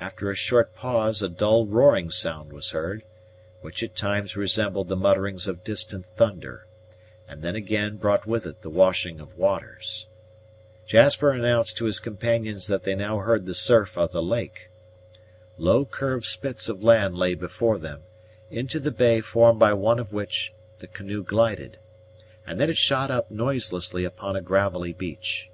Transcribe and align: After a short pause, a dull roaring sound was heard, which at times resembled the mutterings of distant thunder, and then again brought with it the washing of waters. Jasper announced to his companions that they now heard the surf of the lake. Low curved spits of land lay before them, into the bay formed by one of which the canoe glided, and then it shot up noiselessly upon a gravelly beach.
After 0.00 0.28
a 0.28 0.34
short 0.34 0.74
pause, 0.74 1.22
a 1.22 1.28
dull 1.28 1.66
roaring 1.68 2.10
sound 2.10 2.52
was 2.52 2.70
heard, 2.70 3.04
which 3.60 3.80
at 3.84 3.94
times 3.94 4.36
resembled 4.36 4.88
the 4.88 4.96
mutterings 4.96 5.46
of 5.46 5.62
distant 5.62 6.04
thunder, 6.04 6.66
and 7.28 7.42
then 7.42 7.54
again 7.54 7.96
brought 7.96 8.26
with 8.26 8.44
it 8.44 8.62
the 8.62 8.70
washing 8.70 9.20
of 9.20 9.38
waters. 9.38 10.08
Jasper 10.84 11.30
announced 11.30 11.76
to 11.76 11.84
his 11.84 12.00
companions 12.00 12.66
that 12.66 12.82
they 12.82 12.96
now 12.96 13.18
heard 13.18 13.46
the 13.46 13.54
surf 13.54 13.96
of 13.96 14.10
the 14.10 14.20
lake. 14.20 14.68
Low 15.56 15.84
curved 15.84 16.26
spits 16.26 16.68
of 16.68 16.82
land 16.82 17.14
lay 17.16 17.34
before 17.34 17.78
them, 17.78 18.02
into 18.50 18.80
the 18.80 18.90
bay 18.90 19.20
formed 19.20 19.60
by 19.60 19.74
one 19.74 20.00
of 20.00 20.12
which 20.12 20.52
the 20.78 20.88
canoe 20.88 21.22
glided, 21.22 21.78
and 22.44 22.60
then 22.60 22.68
it 22.68 22.78
shot 22.78 23.12
up 23.12 23.30
noiselessly 23.30 24.04
upon 24.04 24.34
a 24.34 24.42
gravelly 24.42 24.92
beach. 24.92 25.52